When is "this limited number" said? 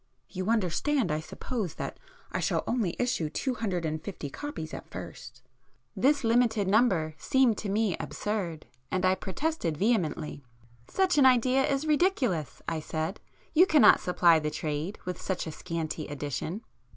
5.95-7.13